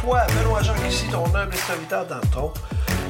[0.00, 2.52] Toi, Benoît Jean ici, ton humble serviteur dans ton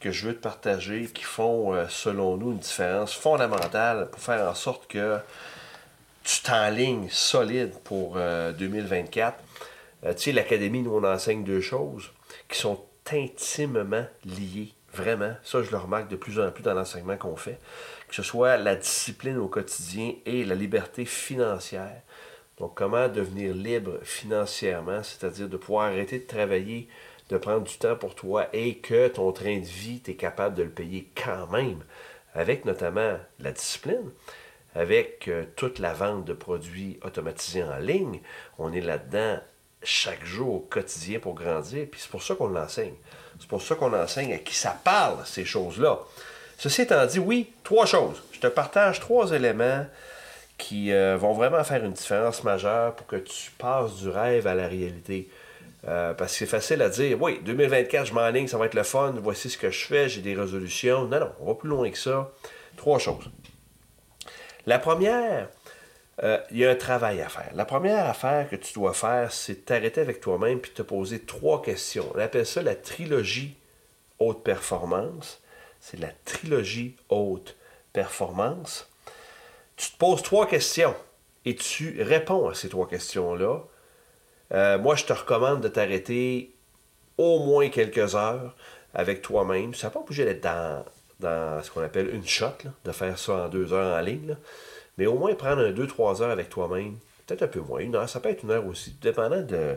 [0.00, 4.48] que je veux te partager qui font, euh, selon nous, une différence fondamentale pour faire
[4.48, 5.18] en sorte que
[6.24, 9.34] tu t'enlignes solide pour 2024.
[9.34, 9.73] Euh, euh,
[10.12, 12.10] tu sais, l'Académie, nous, on enseigne deux choses
[12.48, 15.34] qui sont intimement liées, vraiment.
[15.42, 17.58] Ça, je le remarque de plus en plus dans l'enseignement qu'on fait
[18.14, 22.00] que ce soit la discipline au quotidien et la liberté financière.
[22.58, 26.86] Donc, comment devenir libre financièrement, c'est-à-dire de pouvoir arrêter de travailler,
[27.28, 30.54] de prendre du temps pour toi et que ton train de vie, tu es capable
[30.54, 31.82] de le payer quand même,
[32.34, 34.12] avec notamment la discipline,
[34.76, 38.20] avec euh, toute la vente de produits automatisés en ligne.
[38.58, 39.40] On est là-dedans
[39.84, 42.94] chaque jour, au quotidien pour grandir, puis c'est pour ça qu'on l'enseigne.
[43.38, 45.98] C'est pour ça qu'on enseigne à qui ça parle, ces choses-là.
[46.58, 48.22] Ceci étant dit, oui, trois choses.
[48.32, 49.86] Je te partage trois éléments
[50.56, 54.54] qui euh, vont vraiment faire une différence majeure pour que tu passes du rêve à
[54.54, 55.28] la réalité.
[55.86, 58.84] Euh, parce que c'est facile à dire, oui, 2024, je m'enligne, ça va être le
[58.84, 61.04] fun, voici ce que je fais, j'ai des résolutions.
[61.04, 62.30] Non, non, on va plus loin que ça.
[62.76, 63.30] Trois choses.
[64.66, 65.48] La première,
[66.22, 67.50] euh, il y a un travail à faire.
[67.54, 71.60] La première affaire que tu dois faire, c'est t'arrêter avec toi-même puis te poser trois
[71.62, 72.10] questions.
[72.14, 73.56] On appelle ça la trilogie
[74.18, 75.40] haute performance
[75.84, 77.56] c'est la trilogie haute
[77.92, 78.88] performance.
[79.76, 80.94] Tu te poses trois questions
[81.44, 83.58] et tu réponds à ces trois questions-là.
[84.52, 86.54] Euh, moi, je te recommande de t'arrêter
[87.18, 88.56] au moins quelques heures
[88.94, 89.74] avec toi-même.
[89.74, 90.86] Ça n'a pas obligé d'être dans,
[91.20, 92.46] dans, ce qu'on appelle une shot,
[92.86, 94.38] de faire ça en deux heures en ligne.
[94.98, 96.98] Mais au moins prendre un deux, trois heures avec toi-même.
[97.26, 98.08] Peut-être un peu moins, une heure.
[98.08, 99.76] Ça peut être une heure aussi, dépendant de,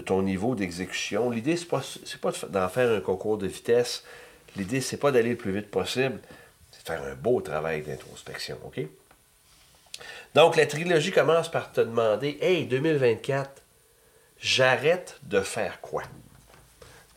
[0.00, 1.30] ton niveau d'exécution.
[1.30, 4.04] L'idée, ce n'est pas, pas d'en faire un concours de vitesse
[4.56, 6.20] L'idée, c'est pas d'aller le plus vite possible,
[6.70, 8.80] c'est de faire un beau travail d'introspection, OK?
[10.34, 13.50] Donc, la trilogie commence par te demander Hey, 2024,
[14.40, 16.02] j'arrête de faire quoi?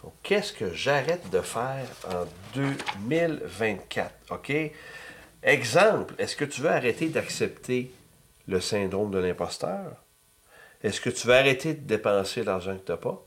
[0.03, 2.25] Donc, qu'est-ce que j'arrête de faire en
[2.55, 4.11] 2024?
[4.31, 4.53] OK?
[5.47, 7.89] Exemple, est-ce que tu veux arrêter d'accepter
[8.49, 10.03] le syndrome de l'imposteur?
[10.83, 13.25] Est-ce que tu veux arrêter de dépenser l'argent que tu n'as pas?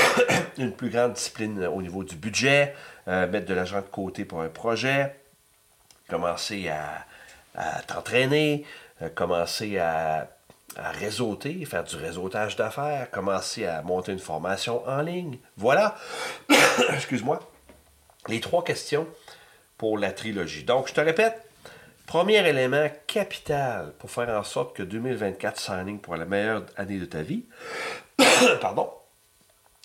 [0.57, 2.75] une plus grande discipline au niveau du budget,
[3.07, 5.15] euh, mettre de l'argent de côté pour un projet,
[6.09, 7.05] commencer à,
[7.55, 8.65] à t'entraîner,
[9.01, 10.29] euh, commencer à
[10.75, 15.37] à réseauter, faire du réseautage d'affaires, commencer à monter une formation en ligne.
[15.57, 15.95] Voilà.
[16.93, 17.39] Excuse-moi.
[18.27, 19.07] les trois questions
[19.77, 20.63] pour la trilogie.
[20.63, 21.47] Donc, je te répète,
[22.05, 27.05] premier élément capital pour faire en sorte que 2024 s'enligne pour la meilleure année de
[27.05, 27.45] ta vie,
[28.61, 28.91] pardon,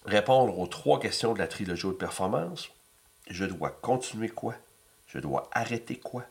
[0.04, 2.68] répondre aux trois questions de la trilogie de performance.
[3.28, 4.54] Je dois continuer quoi?
[5.06, 6.24] Je dois arrêter quoi?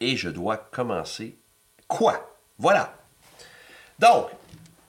[0.00, 1.36] Et je dois commencer
[1.88, 2.36] quoi?
[2.58, 2.94] Voilà.
[3.98, 4.28] Donc,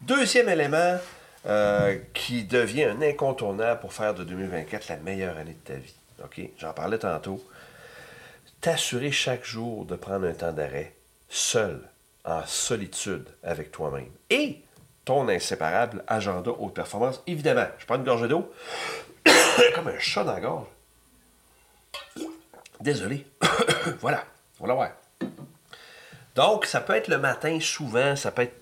[0.01, 0.97] deuxième élément
[1.45, 5.93] euh, qui devient un incontournable pour faire de 2024 la meilleure année de ta vie.
[6.23, 6.41] OK?
[6.57, 7.43] J'en parlais tantôt.
[8.59, 10.93] T'assurer chaque jour de prendre un temps d'arrêt,
[11.29, 11.79] seul,
[12.25, 14.11] en solitude avec toi-même.
[14.29, 14.61] Et
[15.07, 17.24] ton inséparable agenda haute performance.
[17.27, 18.51] Évidemment, je prends une gorgée d'eau,
[19.74, 20.68] comme un chat dans la gorge.
[22.81, 23.25] Désolé.
[24.01, 24.25] voilà,
[24.59, 25.30] voilà, ouais.
[26.36, 28.59] Donc, ça peut être le matin souvent, ça peut être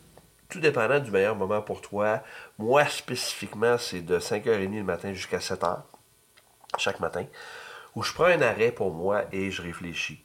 [0.47, 2.21] tout dépendant du meilleur moment pour toi.
[2.59, 5.81] Moi, spécifiquement, c'est de 5h30 le matin jusqu'à 7h,
[6.77, 7.25] chaque matin,
[7.95, 10.23] où je prends un arrêt pour moi et je réfléchis.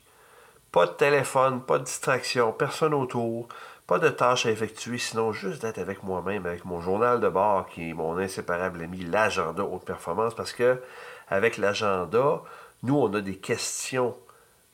[0.70, 3.48] Pas de téléphone, pas de distraction, personne autour,
[3.90, 7.68] pas de tâches à effectuer, sinon juste d'être avec moi-même, avec mon journal de bord
[7.68, 10.80] qui est mon inséparable ami, l'agenda haute performance, parce que
[11.26, 12.40] avec l'agenda,
[12.84, 14.16] nous, on a des questions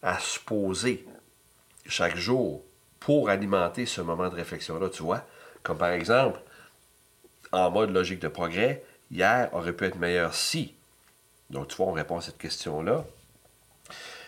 [0.02, 1.06] à se poser
[1.86, 2.62] chaque jour
[3.00, 5.22] pour alimenter ce moment de réflexion-là, tu vois.
[5.62, 6.38] Comme par exemple,
[7.52, 10.74] en mode logique de progrès, hier aurait pu être meilleur si.
[11.48, 13.02] Donc, tu vois, on répond à cette question-là.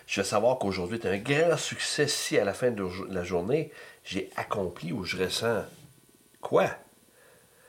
[0.06, 3.22] Je veux savoir qu'aujourd'hui tu as un grand succès si à la fin de la
[3.22, 3.70] journée,
[4.08, 5.64] j'ai accompli ou je ressens
[6.40, 6.66] quoi?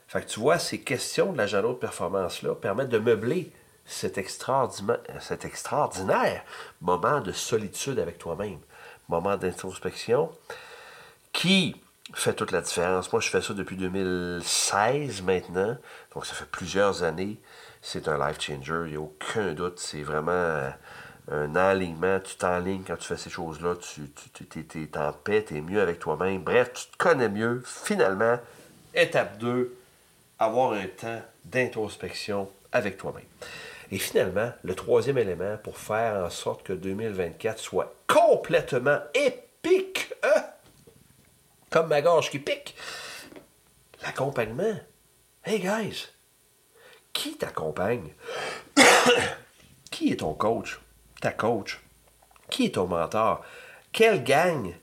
[0.08, 3.52] Fait que tu vois, ces questions de l'agenda de performance-là permettent de meubler
[3.84, 4.18] cet
[5.20, 6.42] cet extraordinaire
[6.80, 8.58] moment de solitude avec toi-même,
[9.08, 10.32] moment d'introspection
[11.32, 11.76] qui
[12.14, 13.12] fait toute la différence.
[13.12, 15.76] Moi, je fais ça depuis 2016 maintenant,
[16.14, 17.38] donc ça fait plusieurs années.
[17.82, 19.78] C'est un life changer, il n'y a aucun doute.
[19.78, 20.72] C'est vraiment
[21.30, 25.56] un alignement, tu t'enlignes quand tu fais ces choses-là, tu, tu es, en paix, tu
[25.56, 26.42] es mieux avec toi-même.
[26.42, 27.62] Bref, tu te connais mieux.
[27.64, 28.38] Finalement,
[28.94, 29.76] étape 2,
[30.38, 33.24] avoir un temps d'introspection avec toi-même.
[33.92, 40.44] Et finalement, le troisième élément pour faire en sorte que 2024 soit complètement épique, hein?
[41.70, 42.76] comme ma gorge qui pique,
[44.02, 44.78] l'accompagnement.
[45.44, 46.08] Hey guys,
[47.12, 48.12] qui t'accompagne?
[49.90, 50.80] qui est ton coach?
[51.20, 51.80] Ta coach?
[52.48, 53.44] Qui est ton mentor?
[53.92, 54.74] Quelle gang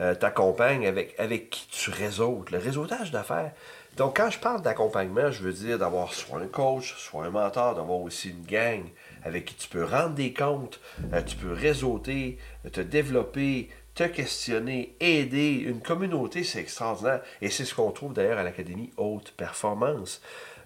[0.00, 2.50] euh, t'accompagne avec, avec qui tu réseautes?
[2.50, 3.52] Le réseautage d'affaires.
[3.96, 7.74] Donc, quand je parle d'accompagnement, je veux dire d'avoir soit un coach, soit un mentor,
[7.74, 8.82] d'avoir aussi une gang
[9.22, 10.80] avec qui tu peux rendre des comptes,
[11.12, 12.38] euh, tu peux réseauter,
[12.72, 15.62] te développer, te questionner, aider.
[15.66, 17.20] Une communauté, c'est extraordinaire.
[17.42, 20.22] Et c'est ce qu'on trouve d'ailleurs à l'Académie Haute Performance.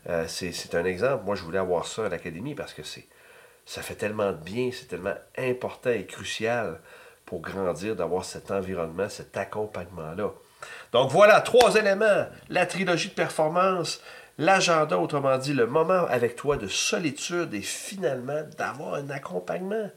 [0.09, 1.25] Euh, c'est un exemple.
[1.25, 3.07] Moi, je voulais avoir ça à l'Académie parce que c'est
[3.67, 6.81] ça fait tellement de bien, c'est tellement important et crucial
[7.27, 10.31] pour grandir, d'avoir cet environnement, cet accompagnement-là.
[10.93, 12.27] Donc voilà, trois éléments.
[12.49, 14.01] La trilogie de performance,
[14.39, 19.91] l'agenda, autrement dit, le moment avec toi de solitude et finalement d'avoir un accompagnement.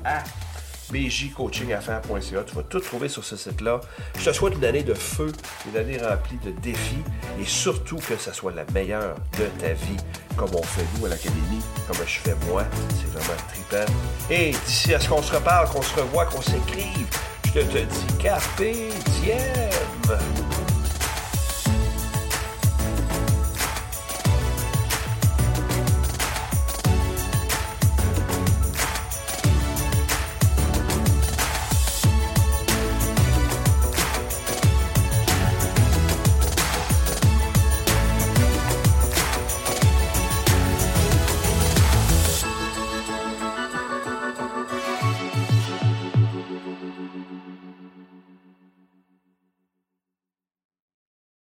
[0.91, 2.43] bjcoachingaffaires.ca.
[2.43, 3.81] Tu vas tout trouver sur ce site-là.
[4.17, 5.31] Je te souhaite une année de feu,
[5.69, 7.03] une année remplie de défis
[7.39, 9.97] et surtout que ça soit la meilleure de ta vie,
[10.35, 12.63] comme on fait nous à l'Académie, comme je fais moi.
[12.89, 13.93] C'est vraiment trippant.
[14.29, 17.07] Et d'ici à ce qu'on se reparle, qu'on se revoit, qu'on s'écrive,
[17.45, 20.40] je te dis Carpe Diem!